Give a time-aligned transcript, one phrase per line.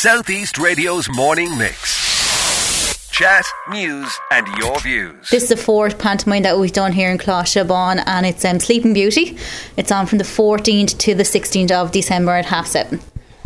[0.00, 3.10] Southeast Radio's morning mix.
[3.10, 5.28] Chat, news, and your views.
[5.28, 8.60] This is the fourth pantomime that we've done here in Coláiste Abbáin, and it's um,
[8.60, 9.36] Sleeping Beauty.
[9.76, 13.00] It's on from the 14th to the 16th of December at half seven.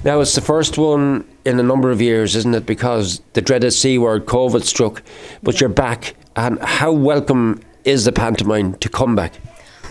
[0.05, 2.67] Now, it's the first one in a number of years, isn't it?
[2.67, 5.03] Because the dreaded C word, COVID, struck,
[5.43, 6.17] but you're back.
[6.37, 9.33] And how welcome is the pantomime to come back?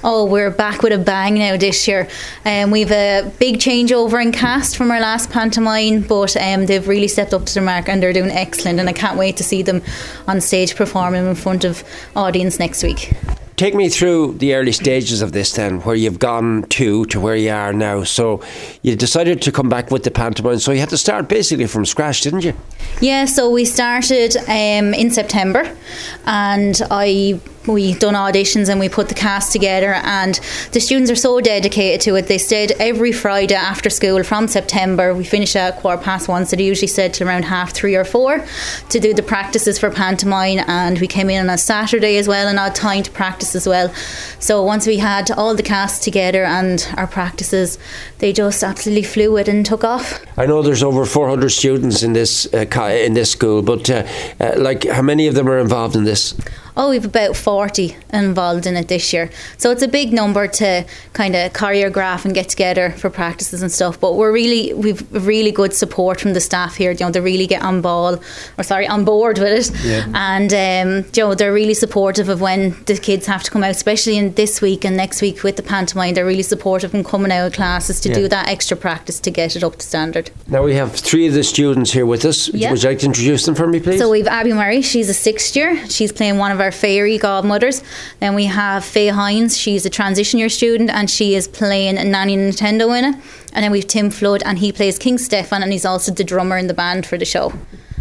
[0.04, 2.07] Oh, we're back with a bang now this year.
[2.43, 7.07] Um, we've a big changeover in cast from our last pantomime, but um, they've really
[7.07, 8.79] stepped up to the mark and they're doing excellent.
[8.79, 9.83] And I can't wait to see them
[10.27, 11.83] on stage performing in front of
[12.15, 13.14] audience next week.
[13.57, 17.36] Take me through the early stages of this then, where you've gone to to where
[17.36, 18.04] you are now.
[18.04, 18.41] So
[18.82, 21.86] you decided to come back with the pantomime, so you had to start basically from
[21.86, 22.55] scratch, didn't you?
[23.02, 25.77] Yeah, so we started um, in September,
[26.25, 30.39] and I we done auditions and we put the cast together and
[30.71, 32.28] the students are so dedicated to it.
[32.28, 35.14] They stayed every friday after school from september.
[35.14, 38.03] We finish at quarter past one so they usually stayed till around half three or
[38.03, 38.45] four
[38.89, 42.47] to do the practices for pantomime and we came in on a saturday as well
[42.47, 43.94] and had time to practice as well.
[44.39, 47.78] So once we had all the cast together and our practices
[48.19, 50.23] they just absolutely flew it and took off.
[50.38, 52.66] I know there's over 400 students in this uh,
[53.05, 54.07] in this school, but uh,
[54.39, 56.33] uh, like how many of them are involved in this?
[56.77, 59.30] Oh, we've about 40 involved in it this year.
[59.58, 63.72] So it's a big number to kind of choreograph and get together for practices and
[63.72, 64.00] stuff.
[64.00, 66.91] But we're really, we've really good support from the staff here.
[66.91, 68.19] You know, they really get on ball,
[68.58, 69.86] or sorry, on board with it.
[69.86, 70.05] Yeah.
[70.13, 73.72] And, um, you know, they're really supportive of when the kids have to come out,
[73.72, 76.13] especially in this week and next week with the pantomime.
[76.13, 78.16] They're really supportive in coming out of classes to Yeah.
[78.16, 80.31] do that extra practice to get it up to standard.
[80.47, 82.47] Now we have three of the students here with us.
[82.53, 82.72] Yeah.
[82.72, 84.00] Would you like to introduce them for me, please?
[84.00, 85.85] So we've Abby Murray, she's a sixth year.
[85.89, 87.83] She's playing one of our fairy godmothers.
[88.19, 92.03] Then we have Faye Hines, she's a transition year student and she is playing a
[92.03, 93.21] Nanny Nintendo in it.
[93.53, 96.57] And then we've Tim Flood and he plays King Stefan and he's also the drummer
[96.57, 97.51] in the band for the show.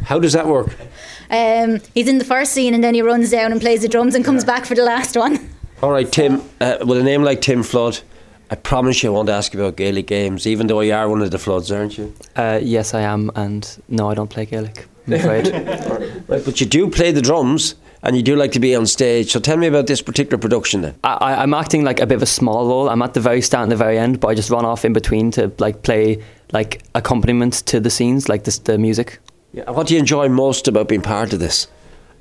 [0.04, 0.76] how does that work?
[1.30, 4.14] Um, he's in the first scene and then he runs down and plays the drums
[4.14, 5.38] and comes back for the last one.
[5.82, 6.42] All right, Tim.
[6.60, 8.00] Uh, with a name like Tim Flood,
[8.50, 11.22] I promise you I won't ask you about Gaelic games, even though you are one
[11.22, 12.12] of the Floods, aren't you?
[12.36, 14.86] Uh, yes, I am, and no, I don't play Gaelic.
[15.06, 15.46] I'm afraid.
[16.28, 19.30] Right, but you do play the drums, and you do like to be on stage.
[19.32, 20.94] So tell me about this particular production then.
[21.04, 22.88] I, I- I'm acting like a bit of a small role.
[22.88, 24.92] I'm at the very start and the very end, but I just run off in
[24.92, 26.22] between to like play
[26.52, 29.18] like accompaniment to the scenes, like this, the music.
[29.52, 31.66] Yeah, what do you enjoy most about being part of this?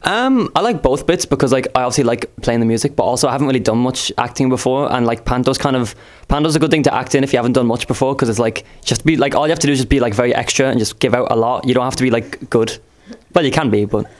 [0.03, 3.28] Um, I like both bits because like I obviously like playing the music, but also
[3.28, 5.94] I haven't really done much acting before, and like panto's kind of
[6.29, 8.40] panto's a good thing to act in if you haven't done much before because it's
[8.40, 10.67] like just be like all you have to do is just be like very extra
[10.69, 11.67] and just give out a lot.
[11.67, 12.78] You don't have to be like good.
[13.35, 14.06] Well, you can be, but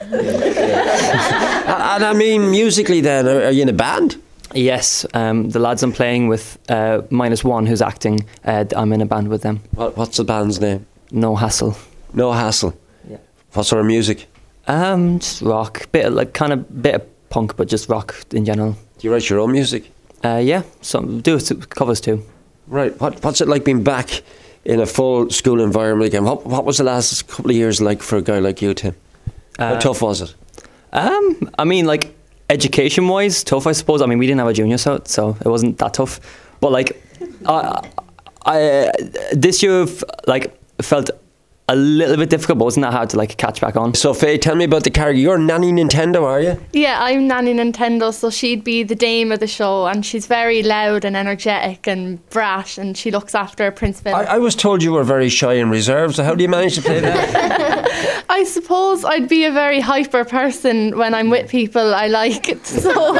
[1.94, 4.16] and I mean, musically, then, are, you in a band?
[4.54, 9.00] yes, um, the lads I'm playing with, uh, minus one who's acting, uh, I'm in
[9.00, 9.60] a band with them.
[9.74, 10.86] What, what's the band's name?
[11.12, 11.76] No hassle.
[12.12, 12.74] No Hassle.
[13.08, 13.18] Yeah.
[13.52, 14.26] What sort of music?
[14.66, 18.44] Um, just rock, bit of, like kind of bit of punk, but just rock in
[18.44, 18.72] general.
[18.98, 19.90] Do you write your own music?
[20.24, 22.22] Uh, yeah, some do it covers too.
[22.66, 22.98] Right.
[23.00, 24.22] What, what's it like being back
[24.64, 26.24] in a full school environment again?
[26.24, 28.94] What, what was the last couple of years like for a guy like you, Tim?
[29.58, 30.34] How Uh, tough was it?
[30.92, 32.14] Um, I mean, like
[32.48, 33.66] education wise, tough.
[33.66, 34.02] I suppose.
[34.02, 36.20] I mean, we didn't have a junior so so it wasn't that tough.
[36.60, 37.02] But like,
[37.46, 37.88] I,
[38.44, 38.92] I
[39.32, 39.86] this year
[40.26, 41.10] like felt
[41.70, 43.94] a little bit difficult, but wasn't that hard to like catch back on?
[43.94, 45.20] So, Faye, tell me about the character.
[45.20, 46.60] You're Nanny Nintendo, are you?
[46.72, 50.62] Yeah, I'm Nanny Nintendo, so she'd be the dame of the show, and she's very
[50.64, 54.18] loud and energetic and brash, and she looks after Prince Philip.
[54.28, 56.74] I, I was told you were very shy and reserved, so how do you manage
[56.74, 58.24] to play that?
[58.28, 63.14] I suppose I'd be a very hyper person when I'm with people I like, so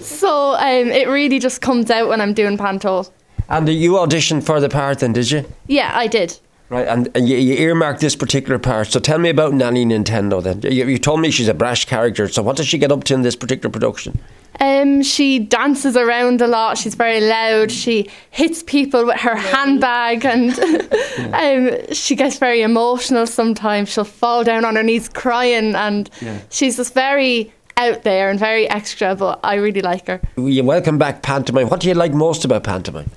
[0.00, 3.04] so um, it really just comes out when I'm doing panto.
[3.48, 5.44] and you auditioned for the part then, did you?
[5.68, 6.38] Yeah, I did.
[6.70, 8.88] Right, and, and you, you earmarked this particular part.
[8.88, 10.60] So tell me about Nanny Nintendo then.
[10.62, 13.14] You, you told me she's a brash character, so what does she get up to
[13.14, 14.18] in this particular production?
[14.60, 16.76] Um, she dances around a lot.
[16.76, 17.70] She's very loud.
[17.70, 20.58] She hits people with her handbag, and
[21.34, 23.26] um, she gets very emotional.
[23.26, 26.10] Sometimes she'll fall down on her knees crying, and
[26.50, 29.14] she's just very out there and very extra.
[29.14, 30.20] But I really like her.
[30.36, 31.68] You welcome back pantomime.
[31.68, 33.10] What do you like most about pantomime?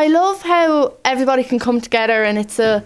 [0.00, 2.82] I love how everybody can come together, and it's a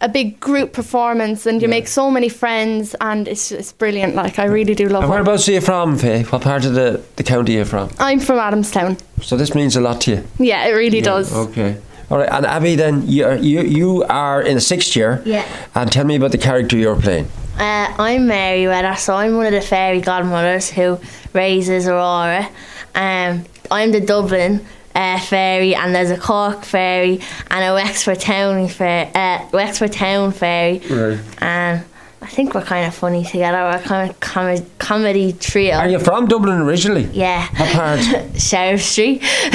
[0.00, 4.14] a big group performance, and you make so many friends, and it's it's brilliant.
[4.14, 5.14] Like I really do love And it.
[5.14, 6.22] whereabouts are you from, Faye?
[6.22, 7.88] What part of the, the county are you from?
[7.98, 8.96] I'm from Adamstown.
[9.20, 10.24] So this means a lot to you.
[10.38, 11.34] Yeah, it really does.
[11.34, 11.76] Okay.
[12.10, 15.20] All right, and Abby, then you are, you you are in the sixth year.
[15.26, 15.44] Yeah.
[15.74, 17.26] And tell me about the character you're playing.
[17.58, 20.98] Uh, I'm Merryweather, so I'm one of the fairy godmothers who
[21.34, 22.48] raises Aurora.
[22.94, 24.60] Um, I'm the Dublin
[24.98, 30.32] uh, ferry, and there's a Cork ferry, and a Wexford Town fair, uh, Wexford Town
[30.32, 31.18] ferry, Right.
[31.40, 31.84] and
[32.20, 33.58] I think we're kind of funny together.
[33.70, 35.76] We're kind of com- comedy trio.
[35.76, 37.04] Are you from Dublin originally?
[37.12, 37.46] yeah.
[37.56, 38.00] What part?
[38.48, 39.20] Sheriff Street.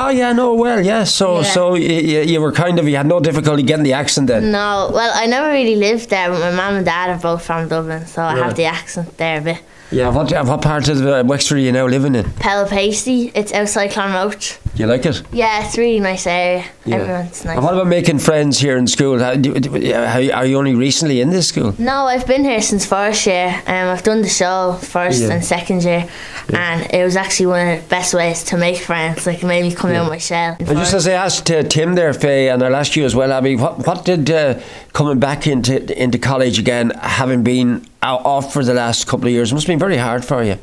[0.00, 1.04] oh yeah, no, well, yeah.
[1.04, 1.52] So, Yeah.
[1.54, 4.50] so you, you were kind of you had no difficulty getting the accent then.
[4.50, 7.68] no, well, I never really lived there, but my mum and dad are both from
[7.68, 9.58] Dublin, so I have the accent there a bit.
[9.90, 10.08] Yeah.
[10.08, 12.24] What what part of uh, Wexford are you now living in?
[12.40, 14.58] Pella it's outside Clonroche.
[14.76, 15.22] You like it?
[15.32, 16.62] Yeah, it's really nice area.
[16.84, 16.96] Yeah.
[16.96, 17.56] Everyone's nice.
[17.56, 19.18] And what about making friends here in school?
[19.18, 21.74] How, do, do, how, are you only recently in this school?
[21.78, 23.48] No, I've been here since first year.
[23.66, 25.30] Um, I've done the show first Yeah.
[25.32, 26.06] and second year,
[26.52, 29.26] and it was actually one of the best ways to make friends.
[29.26, 30.56] Like it made me come out of my shell.
[30.58, 33.32] And just as I asked uh, Tim there, Faye, and I'll ask you as well,
[33.32, 34.60] Abby, what, what did uh,
[34.92, 39.32] coming back into into college again, having been out, off for the last couple of
[39.32, 40.58] years, must have been very hard for you?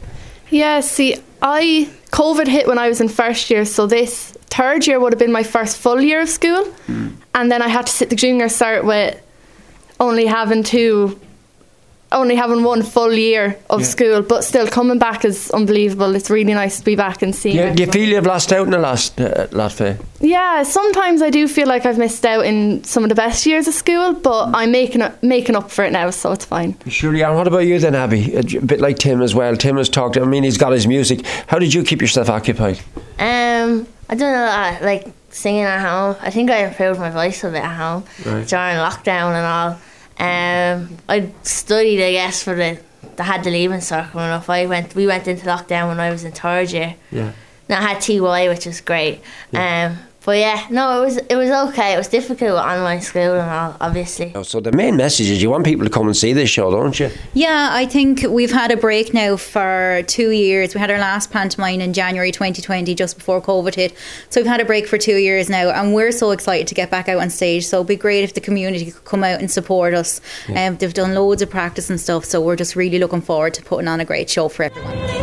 [0.54, 5.00] Yeah, see, I COVID hit when I was in first year, so this third year
[5.00, 7.08] would have been my first full year of school, hmm.
[7.34, 9.20] and then I had to sit the junior cert with
[10.00, 11.20] only having two,
[12.13, 13.86] only having one full year of Yeah.
[13.88, 16.15] school, but still coming back is unbelievable.
[16.15, 17.56] It's really nice to be back and seeing.
[17.75, 19.98] Do you, do feel you've lost out in the last uh, lot, Faye?
[20.19, 23.68] Yeah, sometimes I do feel like I've missed out in some of the best years
[23.68, 26.75] of school, but I'm making it, making up for it now, so it's fine.
[26.88, 28.33] Surely, and what about you then, Abby?
[28.36, 29.56] A bit like Tim as well.
[29.57, 30.18] Tim has talked.
[30.18, 31.25] I mean, he's got his music.
[31.48, 32.80] How did you keep yourself occupied?
[33.19, 36.15] Um, I done a lot of, like singing at home.
[36.21, 38.48] I think I improved my voice a bit at home Right.
[38.48, 39.80] during lockdown and all.
[40.19, 42.80] Um, I studied, I guess, for the.
[43.19, 44.50] I had the leaving circle enough.
[44.50, 44.95] I went.
[44.95, 46.95] We went into lockdown when I was in third year.
[47.12, 47.31] Yeah.
[47.69, 49.21] And I had TY, which was great.
[49.54, 51.94] Um, but yeah, no, it was it was okay.
[51.94, 54.31] It was difficult with online school and all, obviously.
[54.36, 56.72] Oh, So the main message is you want people to come and see this show,
[56.72, 57.10] don't you?
[57.34, 60.74] Yeah, I think we've had a break now for two years.
[60.74, 63.94] We had our last pantomime in January 2020, just before COVID hit.
[64.30, 66.90] So we've had a break for two years now, and we're so excited to get
[66.90, 67.66] back out on stage.
[67.66, 70.22] So it'd be great if the community could come out and support us.
[70.56, 73.62] Um, they've done loads of practice and stuff, so we're just really looking forward to
[73.64, 75.23] putting on a great show for everyone.